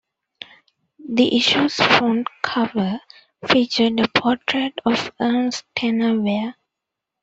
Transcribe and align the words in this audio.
The 1.07 1.37
issue's 1.37 1.75
front 1.75 2.27
cover 2.41 2.99
featured 3.47 3.99
a 3.99 4.07
portrait 4.07 4.73
of 4.83 5.11
Ernest 5.19 5.63
Tener 5.75 6.19
Weir. 6.19 6.55